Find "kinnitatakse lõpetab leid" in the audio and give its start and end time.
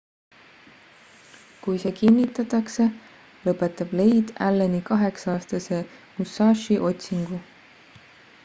1.99-4.33